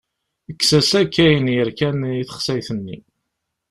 Kkes-as 0.53 0.91
akk 1.01 1.15
ayen 1.25 1.47
yerkan 1.53 1.97
i 2.21 2.27
texsayt-nni. 2.29 2.97